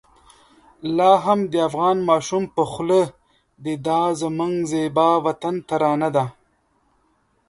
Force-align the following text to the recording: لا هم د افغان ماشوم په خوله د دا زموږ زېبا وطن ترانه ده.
لا 0.97 1.11
هم 1.25 1.39
د 1.51 1.53
افغان 1.69 1.97
ماشوم 2.09 2.43
په 2.55 2.63
خوله 2.71 3.01
د 3.65 3.67
دا 3.87 4.01
زموږ 4.21 4.53
زېبا 4.71 5.09
وطن 5.25 5.55
ترانه 5.69 6.09
ده. 6.15 6.25